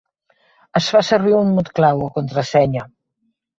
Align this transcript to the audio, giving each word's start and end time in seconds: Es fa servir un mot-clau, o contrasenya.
Es 0.79 0.87
fa 0.95 1.01
servir 1.09 1.35
un 1.41 1.53
mot-clau, 1.59 2.03
o 2.09 2.11
contrasenya. 2.19 2.89